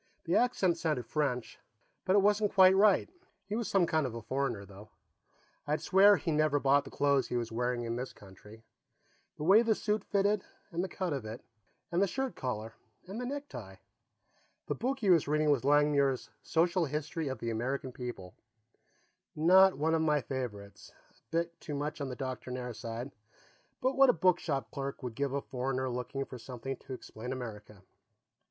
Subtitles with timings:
[0.23, 1.59] The accent sounded French,
[2.05, 3.07] but it wasn't quite right.
[3.45, 4.89] He was some kind of a foreigner, though;
[5.67, 8.63] I'd swear that he never bought the clothes he was wearing in this country.
[9.37, 11.43] The way the suit fitted, and the cut of it,
[11.91, 12.73] and the shirt collar,
[13.05, 13.75] and the necktie.
[14.65, 18.33] The book he was reading was Langmuir's Social History of the American People
[19.35, 23.11] not one of my favorites, a bit too much on the doctrinaire side,
[23.81, 27.83] but what a bookshop clerk would give a foreigner looking for something to explain America.